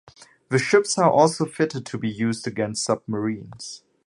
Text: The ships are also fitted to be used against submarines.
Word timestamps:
The 0.49 0.57
ships 0.57 0.97
are 0.97 1.11
also 1.11 1.45
fitted 1.45 1.85
to 1.85 1.97
be 1.99 2.09
used 2.09 2.47
against 2.47 2.83
submarines. 2.85 3.83